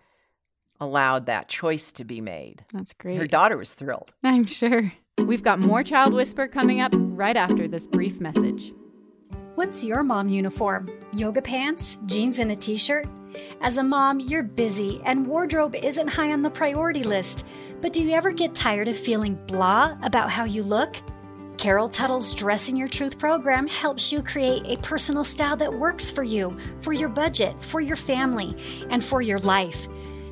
allowed 0.80 1.26
that 1.26 1.50
choice 1.50 1.92
to 1.94 2.06
be 2.06 2.22
made. 2.22 2.64
That's 2.72 2.94
great. 2.94 3.18
Her 3.18 3.28
daughter 3.28 3.58
was 3.58 3.74
thrilled. 3.74 4.14
I'm 4.24 4.46
sure. 4.46 4.94
We've 5.18 5.44
got 5.44 5.60
more 5.60 5.84
Child 5.84 6.14
Whisperer 6.14 6.48
coming 6.48 6.80
up 6.80 6.94
right 6.96 7.36
after 7.36 7.68
this 7.68 7.86
brief 7.86 8.22
message. 8.22 8.72
What's 9.56 9.84
your 9.84 10.04
mom 10.04 10.30
uniform? 10.30 10.90
Yoga 11.12 11.42
pants, 11.42 11.98
jeans, 12.06 12.40
and 12.40 12.50
a 12.50 12.56
t 12.56 12.78
shirt? 12.78 13.08
As 13.62 13.78
a 13.78 13.84
mom, 13.84 14.20
you're 14.20 14.44
busy 14.44 15.02
and 15.06 15.28
wardrobe 15.28 15.76
isn't 15.76 16.08
high 16.08 16.32
on 16.32 16.42
the 16.42 16.50
priority 16.50 17.04
list. 17.04 17.46
But 17.84 17.92
do 17.92 18.02
you 18.02 18.12
ever 18.12 18.32
get 18.32 18.56
tired 18.56 18.88
of 18.88 18.98
feeling 18.98 19.36
blah 19.46 19.98
about 20.04 20.30
how 20.30 20.46
you 20.46 20.64
look? 20.64 20.96
Carol 21.58 21.90
Tuttle's 21.90 22.34
Dressing 22.34 22.78
Your 22.78 22.88
Truth 22.88 23.20
program 23.20 23.68
helps 23.68 24.10
you 24.10 24.24
create 24.24 24.64
a 24.66 24.82
personal 24.82 25.26
style 25.26 25.58
that 25.58 25.74
works 25.74 26.10
for 26.10 26.24
you, 26.24 26.56
for 26.80 26.94
your 26.94 27.10
budget, 27.10 27.62
for 27.62 27.82
your 27.82 27.98
family, 27.98 28.56
and 28.90 29.04
for 29.04 29.22
your 29.22 29.40
life. 29.40 29.90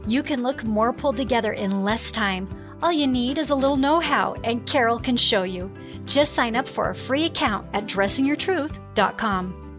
You 0.08 0.24
can 0.24 0.44
look 0.44 0.64
more 0.64 0.94
pulled 0.94 1.18
together 1.18 1.52
in 1.52 1.84
less 1.84 2.10
time. 2.10 2.48
All 2.82 2.94
you 2.94 3.06
need 3.06 3.38
is 3.38 3.50
a 3.50 3.56
little 3.56 3.76
know 3.76 4.00
how, 4.00 4.36
and 4.46 4.66
Carol 4.66 4.98
can 4.98 5.18
show 5.18 5.44
you. 5.44 5.70
Just 6.06 6.32
sign 6.32 6.56
up 6.56 6.70
for 6.70 6.92
a 6.92 6.96
free 6.96 7.26
account 7.26 7.68
at 7.74 7.86
dressingyourtruth.com. 7.86 9.71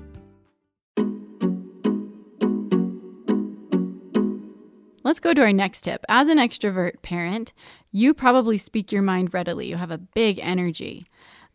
Let's 5.12 5.20
go 5.20 5.34
to 5.34 5.42
our 5.42 5.52
next 5.52 5.82
tip. 5.82 6.06
As 6.08 6.28
an 6.28 6.38
extrovert 6.38 7.02
parent, 7.02 7.52
you 7.90 8.14
probably 8.14 8.56
speak 8.56 8.90
your 8.90 9.02
mind 9.02 9.34
readily. 9.34 9.68
You 9.68 9.76
have 9.76 9.90
a 9.90 9.98
big 9.98 10.38
energy. 10.38 11.06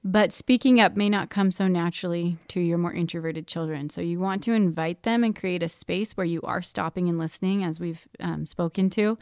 But 0.03 0.31
speaking 0.31 0.79
up 0.79 0.95
may 0.95 1.09
not 1.09 1.31
come 1.31 1.49
so 1.49 1.67
naturally 1.67 2.37
to 2.49 2.59
your 2.59 2.77
more 2.77 2.93
introverted 2.93 3.47
children. 3.47 3.89
So 3.89 3.99
you 3.99 4.19
want 4.19 4.43
to 4.43 4.53
invite 4.53 5.01
them 5.01 5.23
and 5.23 5.35
create 5.35 5.63
a 5.63 5.69
space 5.69 6.11
where 6.11 6.23
you 6.23 6.39
are 6.43 6.61
stopping 6.61 7.09
and 7.09 7.17
listening, 7.17 7.63
as 7.63 7.79
we've 7.79 8.07
um, 8.19 8.45
spoken 8.45 8.91
to, 8.91 9.17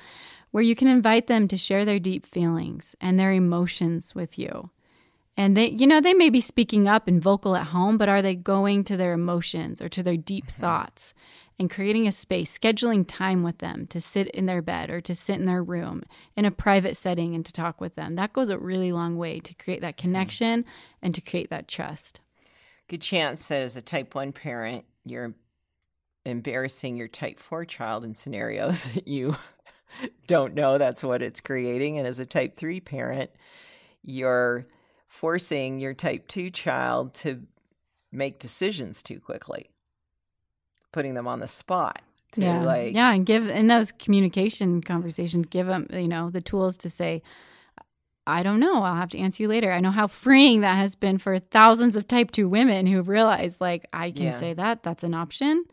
where 0.52 0.64
you 0.64 0.76
can 0.76 0.90
invite 0.90 1.28
them 1.28 1.48
to 1.48 1.56
share 1.56 1.86
their 1.86 1.98
deep 1.98 2.26
feelings 2.26 2.94
and 3.00 3.18
their 3.18 3.32
emotions 3.32 4.14
with 4.14 4.38
you. 4.38 4.70
And 5.38 5.56
they, 5.56 5.70
you 5.70 5.88
know, 5.88 6.02
they 6.02 6.14
may 6.14 6.30
be 6.30 6.42
speaking 6.42 6.90
up 6.90 7.08
and 7.08 7.22
vocal 7.22 7.56
at 7.56 7.68
home, 7.68 7.98
but 7.98 8.10
are 8.10 8.22
they 8.22 8.36
going 8.36 8.84
to 8.86 8.98
their 8.98 9.14
emotions 9.14 9.82
or 9.82 9.88
to 9.88 10.04
their 10.04 10.18
deep 10.18 10.48
mm-hmm. 10.48 10.62
thoughts? 10.62 11.14
And 11.58 11.70
creating 11.70 12.08
a 12.08 12.12
space, 12.12 12.58
scheduling 12.58 13.06
time 13.08 13.44
with 13.44 13.60
them 13.60 13.88
to 13.88 14.02
sit 14.02 14.28
in 14.30 14.46
their 14.46 14.62
bed 14.62 14.90
or 14.90 15.00
to 15.02 15.16
sit 15.16 15.40
in 15.40 15.46
their 15.46 15.64
room 15.64 16.04
in 16.36 16.46
a 16.46 16.52
private 16.52 16.98
setting 16.98 17.34
and 17.34 17.46
to 17.46 17.54
talk 17.54 17.80
with 17.80 17.96
them. 17.96 18.16
That 18.16 18.34
goes 18.34 18.50
a 18.50 18.58
really 18.58 18.92
long 18.92 19.18
way 19.18 19.40
to 19.40 19.54
create 19.54 19.82
that 19.82 19.98
mm-hmm. 19.98 20.08
connection 20.10 20.66
and 21.02 21.16
to 21.16 21.22
create 21.22 21.50
that 21.50 21.68
trust. 21.68 22.20
Good 22.88 23.02
chance 23.02 23.48
that 23.48 23.62
as 23.62 23.76
a 23.76 23.82
type 23.82 24.14
1 24.14 24.34
parent, 24.34 24.86
you're 25.06 25.34
embarrassing 26.26 26.98
your 26.98 27.08
type 27.08 27.40
4 27.40 27.66
child 27.66 28.04
in 28.04 28.16
scenarios 28.16 28.86
that 28.94 29.08
you 29.08 29.38
don't 30.28 30.56
know 30.56 30.78
that's 30.78 31.04
what 31.04 31.22
it's 31.22 31.42
creating. 31.42 31.98
And 31.98 32.08
as 32.08 32.20
a 32.20 32.26
type 32.26 32.58
3 32.58 32.82
parent, 32.82 33.32
you're 34.04 34.68
forcing 35.08 35.80
your 35.80 35.94
type 35.94 36.28
2 36.28 36.50
child 36.50 37.14
to 37.14 37.44
make 38.12 38.40
decisions 38.40 39.02
too 39.02 39.20
quickly 39.20 39.70
putting 40.96 41.14
them 41.14 41.28
on 41.28 41.42
the 41.42 41.48
spot. 41.48 42.02
To, 42.32 42.42
yeah, 42.42 42.64
like, 42.64 42.96
yeah, 42.96 43.14
and 43.14 43.26
give 43.26 43.48
in 43.48 43.68
those 43.68 43.92
communication 43.92 44.82
conversations, 44.82 45.46
give 45.48 45.68
them 45.68 45.88
you 45.92 46.08
know 46.08 46.30
the 46.30 46.40
tools 46.40 46.78
to 46.78 46.90
say, 46.90 47.22
I 48.26 48.44
don't 48.44 48.62
know. 48.62 48.82
I'll 48.82 48.96
have 48.96 49.10
to 49.10 49.20
answer 49.20 49.44
you 49.44 49.50
later. 49.50 49.74
I 49.74 49.82
know 49.82 49.92
how 49.92 50.08
freeing 50.08 50.62
that 50.62 50.76
has 50.76 50.96
been 50.96 51.18
for 51.18 51.38
thousands 51.38 51.98
of 51.98 52.08
type 52.08 52.32
2 52.32 52.48
women 52.48 52.88
who 52.88 53.02
realize, 53.02 53.60
like, 53.60 53.88
I 53.92 54.10
can 54.10 54.24
yeah. 54.24 54.40
say 54.40 54.54
that. 54.54 54.84
That's 54.84 55.04
an 55.04 55.14
option. 55.14 55.66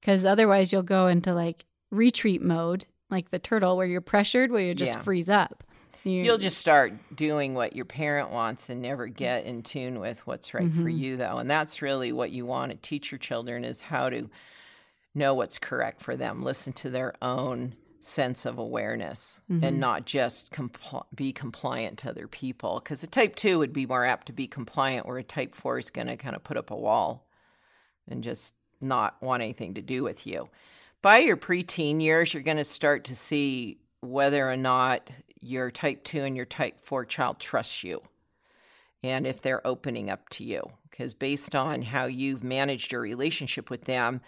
Because 0.00 0.24
otherwise, 0.24 0.72
you'll 0.72 0.82
go 0.82 1.06
into 1.06 1.32
like 1.32 1.64
retreat 1.90 2.42
mode, 2.42 2.86
like 3.08 3.30
the 3.30 3.38
turtle, 3.38 3.76
where 3.76 3.86
you're 3.86 4.00
pressured, 4.00 4.50
where 4.50 4.62
you 4.62 4.74
just 4.74 4.94
yeah. 4.94 5.02
freeze 5.02 5.30
up. 5.30 5.62
You 6.06 6.30
will 6.30 6.38
just 6.38 6.58
start 6.58 6.92
doing 7.14 7.54
what 7.54 7.74
your 7.74 7.84
parent 7.84 8.30
wants 8.30 8.68
and 8.68 8.80
never 8.80 9.08
get 9.08 9.44
in 9.44 9.62
tune 9.62 9.98
with 9.98 10.24
what's 10.26 10.54
right 10.54 10.64
mm-hmm. 10.64 10.82
for 10.82 10.88
you, 10.88 11.16
though. 11.16 11.38
And 11.38 11.50
that's 11.50 11.82
really 11.82 12.12
what 12.12 12.30
you 12.30 12.46
want 12.46 12.70
to 12.70 12.78
teach 12.78 13.10
your 13.10 13.18
children 13.18 13.64
is 13.64 13.80
how 13.80 14.08
to 14.10 14.30
know 15.14 15.34
what's 15.34 15.58
correct 15.58 16.00
for 16.00 16.16
them, 16.16 16.42
listen 16.42 16.72
to 16.74 16.90
their 16.90 17.14
own 17.22 17.74
sense 17.98 18.46
of 18.46 18.58
awareness 18.58 19.40
mm-hmm. 19.50 19.64
and 19.64 19.80
not 19.80 20.04
just 20.04 20.52
compl- 20.52 21.06
be 21.14 21.32
compliant 21.32 21.98
to 21.98 22.10
other 22.10 22.28
people. 22.28 22.80
Because 22.82 23.02
a 23.02 23.08
type 23.08 23.34
two 23.34 23.58
would 23.58 23.72
be 23.72 23.86
more 23.86 24.04
apt 24.04 24.26
to 24.26 24.32
be 24.32 24.46
compliant, 24.46 25.06
where 25.06 25.18
a 25.18 25.24
type 25.24 25.54
four 25.54 25.78
is 25.78 25.90
going 25.90 26.06
to 26.06 26.16
kind 26.16 26.36
of 26.36 26.44
put 26.44 26.56
up 26.56 26.70
a 26.70 26.76
wall 26.76 27.26
and 28.08 28.22
just 28.22 28.54
not 28.80 29.20
want 29.20 29.42
anything 29.42 29.74
to 29.74 29.82
do 29.82 30.04
with 30.04 30.26
you. 30.26 30.48
By 31.02 31.18
your 31.18 31.36
preteen 31.36 32.00
years, 32.00 32.32
you're 32.32 32.42
going 32.42 32.58
to 32.58 32.64
start 32.64 33.04
to 33.04 33.16
see 33.16 33.78
whether 34.02 34.48
or 34.48 34.56
not 34.56 35.10
your 35.46 35.70
type 35.70 36.04
two 36.04 36.22
and 36.22 36.36
your 36.36 36.46
type 36.46 36.80
four 36.80 37.04
child 37.04 37.38
trusts 37.38 37.84
you 37.84 38.02
and 39.02 39.26
if 39.26 39.40
they're 39.40 39.66
opening 39.66 40.10
up 40.10 40.28
to 40.30 40.44
you. 40.44 40.62
Because 40.90 41.14
based 41.14 41.54
on 41.54 41.82
how 41.82 42.06
you've 42.06 42.42
managed 42.42 42.92
your 42.92 43.02
relationship 43.02 43.70
with 43.70 43.84
them, 43.84 44.20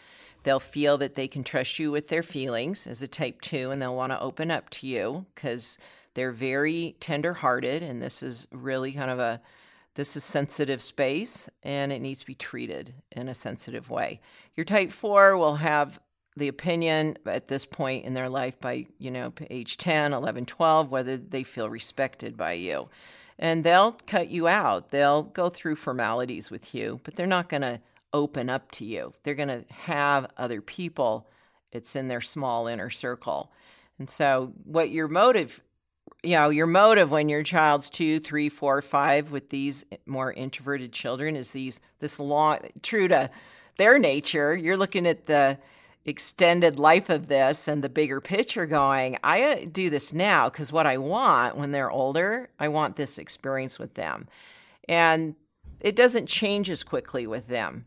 They'll 0.45 0.61
feel 0.61 0.99
that 0.99 1.15
they 1.15 1.29
can 1.29 1.45
trust 1.45 1.79
you 1.79 1.91
with 1.91 2.09
their 2.09 2.23
feelings 2.23 2.87
as 2.87 3.03
a 3.03 3.09
type 3.09 3.41
2 3.41 3.71
and 3.71 3.83
they'll 3.83 3.95
want 3.95 4.13
to 4.13 4.21
open 4.21 4.51
up 4.51 4.71
to 4.71 4.87
you 4.87 5.27
cuz 5.35 5.79
they're 6.15 6.33
very 6.33 6.97
tender-hearted 7.01 7.83
and 7.83 8.01
this 8.01 8.23
is 8.23 8.47
really 8.51 8.93
kind 8.93 9.11
of 9.11 9.19
a 9.19 9.41
this 9.95 10.17
is 10.17 10.23
sensitive 10.23 10.81
space 10.81 11.49
and 11.65 11.93
it 11.93 12.01
needs 12.01 12.21
to 12.21 12.27
be 12.27 12.35
treated 12.35 12.95
in 13.11 13.29
a 13.29 13.35
sensitive 13.35 13.91
way. 13.91 14.21
Your 14.55 14.65
type 14.65 14.93
4 14.93 15.37
will 15.37 15.57
have 15.57 16.01
the 16.38 16.49
opinion 16.49 17.16
at 17.26 17.49
this 17.49 17.66
point 17.66 18.04
in 18.04 18.14
their 18.14 18.28
life 18.28 18.59
by, 18.61 18.87
you 18.99 19.11
know, 19.11 19.33
age 19.50 19.76
10, 19.76 20.12
11, 20.12 20.47
12 20.47 20.90
whether 20.90 21.16
they 21.16 21.42
feel 21.42 21.68
respected 21.68 22.37
by 22.37 22.52
you. 22.52 22.88
And 23.38 23.62
they'll 23.62 23.92
cut 24.07 24.28
you 24.28 24.49
out. 24.49 24.90
They'll 24.90 25.23
go 25.23 25.49
through 25.49 25.76
formalities 25.76 26.50
with 26.50 26.75
you, 26.75 27.00
but 27.04 27.14
they're 27.14 27.26
not 27.26 27.49
going 27.49 27.62
to 27.62 27.80
open 28.12 28.49
up 28.50 28.71
to 28.73 28.85
you. 28.85 29.12
They're 29.23 29.35
going 29.35 29.49
to 29.49 29.64
have 29.73 30.30
other 30.37 30.61
people. 30.61 31.28
It's 31.71 31.95
in 31.95 32.09
their 32.09 32.21
small 32.21 32.66
inner 32.66 32.90
circle. 32.90 33.52
And 33.99 34.11
so, 34.11 34.52
what 34.64 34.90
your 34.90 35.09
motive, 35.09 35.62
you 36.23 36.35
know, 36.35 36.49
your 36.49 36.66
motive 36.66 37.11
when 37.11 37.28
your 37.28 37.42
child's 37.42 37.90
two, 37.90 38.21
three, 38.21 38.49
four, 38.49 38.80
five 38.80 39.30
with 39.30 39.50
these 39.50 39.85
more 40.07 40.33
introverted 40.33 40.92
children 40.92 41.37
is 41.37 41.50
these, 41.50 41.80
this 42.00 42.18
long, 42.18 42.61
true 42.83 43.09
to 43.09 43.30
their 43.76 43.99
nature, 43.99 44.54
you're 44.54 44.76
looking 44.76 45.07
at 45.07 45.26
the 45.26 45.59
extended 46.09 46.79
life 46.79 47.09
of 47.11 47.29
this 47.29 47.69
and 47.69 47.85
the 47.85 47.88
bigger 47.88 48.21
picture 48.21 48.67
going, 48.67 49.19
I 49.23 49.43
uh, 49.45 49.67
do 49.71 49.91
this 49.91 50.12
now 50.12 50.49
because 50.49 50.73
what 50.73 50.87
I 50.87 50.99
want 50.99 51.57
when 51.57 51.73
they're 51.73 51.91
older, 51.91 52.50
I 52.59 52.69
want 52.69 52.97
this 52.97 53.19
experience 53.19 53.79
with 53.79 53.95
them. 53.95 54.27
And 54.88 55.35
it 55.81 55.95
doesn't 55.95 56.27
change 56.27 56.71
as 56.71 56.83
quickly 56.83 57.27
with 57.27 57.49
them 57.49 57.87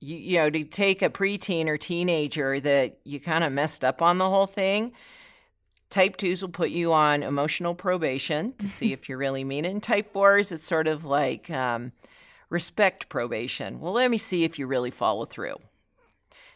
you, 0.00 0.16
you 0.16 0.38
know, 0.38 0.50
to 0.50 0.64
take 0.64 1.02
a 1.02 1.10
preteen 1.10 1.66
or 1.66 1.76
teenager 1.76 2.60
that 2.60 2.98
you 3.04 3.20
kind 3.20 3.44
of 3.44 3.52
messed 3.52 3.84
up 3.84 4.00
on 4.00 4.18
the 4.18 4.28
whole 4.28 4.46
thing, 4.46 4.92
type 5.90 6.16
twos 6.16 6.42
will 6.42 6.50
put 6.50 6.70
you 6.70 6.92
on 6.92 7.22
emotional 7.22 7.74
probation 7.74 8.54
to 8.58 8.68
see 8.68 8.92
if 8.92 9.08
you 9.08 9.16
really 9.16 9.44
mean 9.44 9.64
it. 9.64 9.70
And 9.70 9.82
type 9.82 10.12
fours, 10.12 10.52
it's 10.52 10.64
sort 10.64 10.86
of 10.86 11.04
like 11.04 11.50
um, 11.50 11.92
respect 12.50 13.08
probation. 13.08 13.80
Well, 13.80 13.92
let 13.92 14.10
me 14.10 14.18
see 14.18 14.44
if 14.44 14.58
you 14.58 14.66
really 14.66 14.90
follow 14.90 15.24
through. 15.24 15.56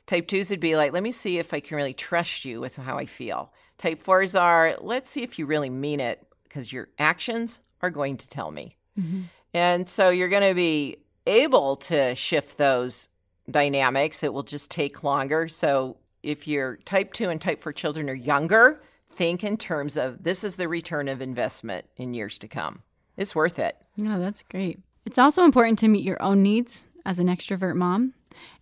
Type 0.06 0.26
twos 0.26 0.50
would 0.50 0.60
be 0.60 0.76
like, 0.76 0.92
let 0.92 1.02
me 1.02 1.12
see 1.12 1.38
if 1.38 1.54
I 1.54 1.60
can 1.60 1.76
really 1.76 1.94
trust 1.94 2.44
you 2.44 2.60
with 2.60 2.76
how 2.76 2.98
I 2.98 3.06
feel. 3.06 3.52
Type 3.78 4.02
fours 4.02 4.34
are, 4.34 4.76
let's 4.80 5.10
see 5.10 5.22
if 5.22 5.38
you 5.38 5.46
really 5.46 5.70
mean 5.70 6.00
it 6.00 6.26
because 6.44 6.72
your 6.72 6.88
actions 6.98 7.60
are 7.80 7.90
going 7.90 8.16
to 8.16 8.28
tell 8.28 8.50
me. 8.50 8.76
Mm-hmm. 8.98 9.22
And 9.54 9.88
so 9.88 10.10
you're 10.10 10.28
going 10.28 10.48
to 10.48 10.54
be 10.54 10.98
able 11.26 11.76
to 11.76 12.14
shift 12.14 12.58
those 12.58 13.08
dynamics. 13.50 14.22
It 14.22 14.32
will 14.32 14.42
just 14.42 14.70
take 14.70 15.02
longer. 15.04 15.48
So 15.48 15.96
if 16.22 16.46
your 16.46 16.76
type 16.76 17.12
2 17.12 17.30
and 17.30 17.40
type 17.40 17.62
4 17.62 17.72
children 17.72 18.08
are 18.10 18.14
younger, 18.14 18.82
think 19.12 19.44
in 19.44 19.56
terms 19.56 19.96
of 19.96 20.22
this 20.22 20.42
is 20.44 20.56
the 20.56 20.68
return 20.68 21.08
of 21.08 21.20
investment 21.20 21.86
in 21.96 22.14
years 22.14 22.38
to 22.38 22.48
come. 22.48 22.82
It's 23.16 23.34
worth 23.34 23.58
it. 23.58 23.76
No, 23.96 24.18
that's 24.18 24.42
great. 24.42 24.80
It's 25.04 25.18
also 25.18 25.44
important 25.44 25.78
to 25.80 25.88
meet 25.88 26.04
your 26.04 26.22
own 26.22 26.42
needs 26.42 26.86
as 27.04 27.18
an 27.18 27.26
extrovert 27.26 27.74
mom. 27.74 28.14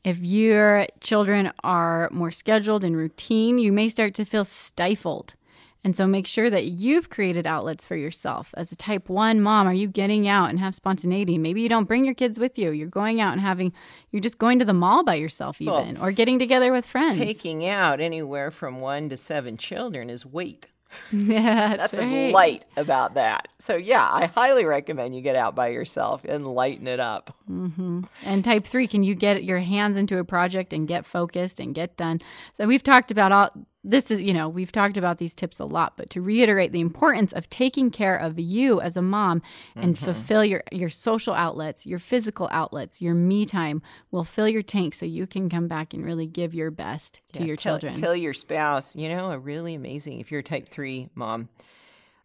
If 0.05 0.19
your 0.19 0.87
children 1.01 1.53
are 1.63 2.09
more 2.13 2.31
scheduled 2.31 2.85
and 2.85 2.97
routine, 2.97 3.59
you 3.59 3.73
may 3.73 3.89
start 3.89 4.15
to 4.15 4.25
feel 4.25 4.45
stifled 4.45 5.35
and 5.83 5.97
so 5.97 6.07
make 6.07 6.27
sure 6.27 6.51
that 6.51 6.67
you've 6.67 7.09
created 7.09 7.47
outlets 7.47 7.85
for 7.87 7.97
yourself. 7.97 8.53
As 8.57 8.71
a 8.71 8.77
type 8.77 9.09
1 9.09 9.41
mom, 9.41 9.67
are 9.67 9.73
you 9.73 9.89
getting 9.89 10.29
out 10.29 10.51
and 10.51 10.59
have 10.59 10.75
spontaneity? 10.75 11.39
Maybe 11.39 11.63
you 11.63 11.69
don't 11.69 11.87
bring 11.87 12.05
your 12.05 12.15
kids 12.15 12.39
with 12.39 12.59
you. 12.59 12.71
You're 12.71 12.89
going 12.89 13.21
out 13.21 13.33
and 13.33 13.41
having, 13.41 13.73
you're 14.11 14.21
just 14.21 14.39
going 14.39 14.59
to 14.59 14.65
the 14.65 14.75
mall 14.75 15.05
by 15.05 15.15
yourself, 15.15 15.61
even, 15.61 15.95
well, 15.95 16.05
or 16.05 16.13
getting 16.13 16.39
together 16.39 16.73
with 16.73 16.85
friends. 16.85 17.17
Taking 17.17 17.67
out 17.67 18.01
anywhere 18.01 18.51
from 18.51 18.81
one 18.81 19.09
to 19.09 19.17
seven 19.17 19.57
children 19.57 20.11
is 20.11 20.27
weight. 20.27 20.69
Yeah, 21.13 21.77
that's 21.77 21.93
Nothing 21.93 22.13
right. 22.13 22.33
light 22.33 22.65
about 22.77 23.15
that. 23.15 23.49
So 23.59 23.77
yeah, 23.77 24.09
I 24.11 24.27
highly 24.27 24.65
recommend 24.65 25.15
you 25.15 25.23
get 25.23 25.37
out 25.37 25.55
by 25.55 25.69
yourself 25.69 26.25
and 26.25 26.47
lighten 26.47 26.87
it 26.87 27.01
up. 27.01 27.37
Mm-hmm. 27.51 28.03
And 28.25 28.45
type 28.45 28.65
three, 28.65 28.87
can 28.87 29.03
you 29.03 29.15
get 29.15 29.45
your 29.45 29.59
hands 29.59 29.97
into 29.97 30.19
a 30.19 30.25
project 30.25 30.73
and 30.73 30.87
get 30.87 31.05
focused 31.07 31.61
and 31.61 31.75
get 31.75 31.97
done? 31.97 32.21
So 32.57 32.67
we've 32.67 32.83
talked 32.83 33.11
about 33.11 33.33
all 33.33 33.51
this 33.83 34.11
is, 34.11 34.21
you 34.21 34.35
know, 34.35 34.49
we've 34.49 34.73
talked 34.73 34.99
about 34.99 35.19
these 35.19 35.35
tips 35.35 35.59
a 35.59 35.65
lot, 35.65 35.97
but 35.97 36.11
to 36.11 36.21
reiterate 36.21 36.73
the 36.73 36.81
importance 36.81 37.33
of 37.33 37.49
taking 37.49 37.91
care 37.91 38.17
of 38.17 38.39
you 38.39 38.81
as 38.81 38.97
a 38.97 39.03
mom 39.03 39.41
and 39.75 39.95
mm-hmm. 39.95 40.05
fulfill 40.05 40.45
your 40.45 40.63
your 40.71 40.91
social 40.91 41.33
outlets, 41.33 41.87
your 41.87 41.99
physical 41.99 42.49
outlets, 42.53 43.01
your 43.01 43.15
me 43.15 43.47
time 43.47 43.81
will 44.11 44.25
fill 44.25 44.49
your 44.49 44.63
tank 44.63 44.93
so 44.93 45.07
you 45.07 45.27
can 45.27 45.49
come 45.49 45.67
back 45.67 45.95
and 45.95 46.05
really 46.05 46.27
give 46.27 46.55
your 46.55 46.71
best 46.71 47.21
to 47.33 47.45
your 47.45 47.57
tell, 47.57 47.79
children. 47.79 47.99
Tell 47.99 48.15
your 48.15 48.35
spouse, 48.35 48.95
you 48.95 49.09
know, 49.09 49.31
a 49.31 49.39
really 49.39 49.75
amazing 49.75 50.21
if 50.21 50.31
you're 50.31 50.41
a 50.41 50.45
type 50.45 50.69
3 50.69 51.09
mom, 51.15 51.49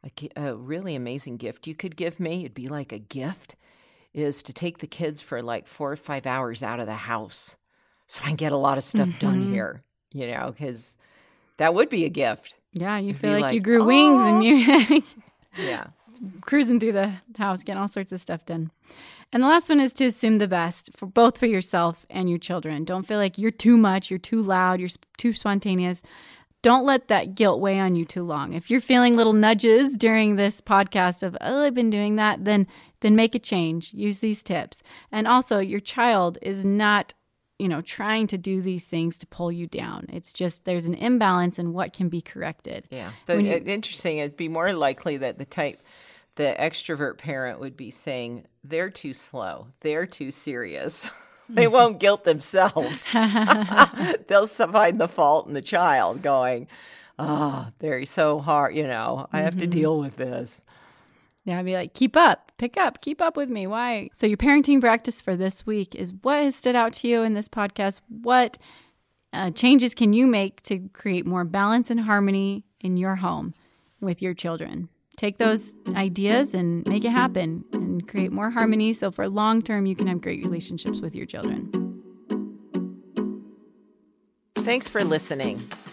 a, 0.03 0.29
a 0.35 0.55
really 0.55 0.93
amazing 0.93 1.37
gift 1.37 1.67
you 1.67 1.75
could 1.75 1.95
give 1.95 2.19
me, 2.19 2.41
it'd 2.41 2.53
be 2.53 2.67
like 2.67 2.91
a 2.91 2.99
gift 2.99 3.55
is 4.13 4.43
to 4.43 4.53
take 4.53 4.79
the 4.79 4.87
kids 4.87 5.21
for 5.21 5.41
like 5.41 5.67
4 5.67 5.93
or 5.93 5.95
5 5.95 6.25
hours 6.25 6.63
out 6.63 6.81
of 6.81 6.85
the 6.85 6.95
house 6.95 7.55
so 8.07 8.21
I 8.23 8.27
can 8.27 8.35
get 8.35 8.51
a 8.51 8.57
lot 8.57 8.77
of 8.77 8.83
stuff 8.83 9.07
mm-hmm. 9.07 9.19
done 9.19 9.51
here, 9.51 9.83
you 10.11 10.27
know, 10.27 10.53
cuz 10.57 10.97
that 11.57 11.73
would 11.73 11.89
be 11.89 12.05
a 12.05 12.09
gift. 12.09 12.55
Yeah, 12.73 12.97
you 12.97 13.13
feel 13.13 13.31
like, 13.31 13.41
like, 13.43 13.53
you 13.53 13.61
grew 13.61 13.83
wings 13.85 14.21
and 14.23 14.43
you 14.43 15.03
Yeah. 15.57 15.87
cruising 16.41 16.79
through 16.79 16.91
the 16.93 17.13
house, 17.37 17.63
getting 17.63 17.81
all 17.81 17.87
sorts 17.87 18.11
of 18.11 18.19
stuff 18.19 18.45
done. 18.45 18.71
And 19.31 19.41
the 19.43 19.47
last 19.47 19.69
one 19.69 19.79
is 19.79 19.93
to 19.95 20.05
assume 20.05 20.35
the 20.35 20.47
best 20.47 20.89
for 20.95 21.05
both 21.05 21.37
for 21.37 21.45
yourself 21.45 22.05
and 22.09 22.29
your 22.29 22.39
children. 22.39 22.83
Don't 22.83 23.03
feel 23.07 23.17
like 23.17 23.37
you're 23.37 23.51
too 23.51 23.77
much, 23.77 24.09
you're 24.09 24.19
too 24.19 24.41
loud, 24.41 24.79
you're 24.79 24.89
too 25.17 25.33
spontaneous. 25.33 26.01
Don't 26.61 26.85
let 26.85 27.07
that 27.09 27.35
guilt 27.35 27.61
weigh 27.61 27.79
on 27.79 27.95
you 27.95 28.05
too 28.05 28.23
long. 28.23 28.53
If 28.53 28.69
you're 28.71 28.81
feeling 28.81 29.15
little 29.15 29.33
nudges 29.33 29.95
during 29.97 30.35
this 30.35 30.61
podcast 30.61 31.21
of, 31.21 31.37
oh, 31.41 31.63
I've 31.63 31.73
been 31.75 31.89
doing 31.89 32.15
that, 32.15 32.43
then 32.43 32.67
then 33.01 33.15
make 33.15 33.35
a 33.35 33.39
change. 33.39 33.93
Use 33.93 34.19
these 34.19 34.41
tips. 34.43 34.81
And 35.11 35.27
also, 35.27 35.59
your 35.59 35.79
child 35.79 36.39
is 36.41 36.65
not 36.65 37.13
you 37.59 37.69
know, 37.69 37.81
trying 37.81 38.27
to 38.27 38.37
do 38.37 38.61
these 38.61 38.85
things 38.85 39.17
to 39.19 39.27
pull 39.27 39.51
you 39.51 39.67
down. 39.67 40.07
It's 40.11 40.33
just 40.33 40.65
there's 40.65 40.85
an 40.85 40.93
imbalance 40.93 41.57
in 41.57 41.73
what 41.73 41.93
can 41.93 42.09
be 42.09 42.21
corrected. 42.21 42.87
Yeah. 42.89 43.11
The, 43.27 43.41
you, 43.41 43.63
interesting. 43.65 44.17
It'd 44.17 44.37
be 44.37 44.49
more 44.49 44.73
likely 44.73 45.17
that 45.17 45.37
the 45.37 45.45
type, 45.45 45.81
the 46.35 46.55
extrovert 46.59 47.17
parent 47.17 47.59
would 47.59 47.77
be 47.77 47.91
saying, 47.91 48.45
they're 48.63 48.89
too 48.89 49.13
slow, 49.13 49.67
they're 49.81 50.05
too 50.05 50.31
serious. 50.31 51.09
they 51.49 51.67
won't 51.69 51.99
guilt 51.99 52.23
themselves. 52.23 53.11
They'll 54.27 54.47
find 54.47 54.99
the 54.99 55.07
fault 55.07 55.47
in 55.47 55.53
the 55.53 55.61
child, 55.61 56.21
going, 56.21 56.67
oh, 57.19 57.67
they're 57.79 58.05
so 58.05 58.39
hard, 58.39 58.75
you 58.75 58.87
know, 58.87 59.27
I 59.31 59.39
have 59.39 59.53
mm-hmm. 59.53 59.61
to 59.61 59.67
deal 59.67 59.99
with 59.99 60.17
this. 60.17 60.61
Yeah, 61.45 61.59
I'd 61.59 61.65
be 61.65 61.75
like, 61.75 61.93
keep 61.93 62.17
up, 62.17 62.51
pick 62.57 62.75
up, 62.75 63.01
keep 63.01 63.21
up 63.21 63.37
with 63.37 63.49
me. 63.49 63.67
Why? 63.67 64.09
So, 64.13 64.25
your 64.25 64.37
parenting 64.37 64.81
practice 64.81 65.21
for 65.21 65.35
this 65.35 65.65
week 65.65 65.93
is 65.93 66.11
what 66.21 66.43
has 66.43 66.55
stood 66.55 66.75
out 66.75 66.93
to 66.93 67.07
you 67.07 67.21
in 67.21 67.33
this 67.33 67.47
podcast? 67.47 68.01
What 68.09 68.57
uh, 69.31 69.51
changes 69.51 69.93
can 69.93 70.11
you 70.11 70.25
make 70.25 70.63
to 70.63 70.89
create 70.93 71.25
more 71.25 71.43
balance 71.43 71.91
and 71.91 71.99
harmony 71.99 72.63
in 72.81 72.97
your 72.97 73.15
home 73.15 73.53
with 74.01 74.23
your 74.23 74.33
children? 74.33 74.89
Take 75.17 75.37
those 75.37 75.77
ideas 75.95 76.53
and 76.53 76.85
make 76.87 77.05
it 77.05 77.11
happen 77.11 77.63
and 77.71 78.05
create 78.07 78.31
more 78.31 78.49
harmony 78.49 78.91
so 78.93 79.11
for 79.11 79.29
long 79.29 79.61
term 79.61 79.85
you 79.85 79.95
can 79.95 80.07
have 80.07 80.21
great 80.21 80.43
relationships 80.43 80.99
with 80.99 81.15
your 81.15 81.25
children. 81.25 81.71
Thanks 84.57 84.89
for 84.89 85.03
listening. 85.03 85.61